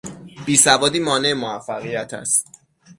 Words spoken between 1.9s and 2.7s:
است.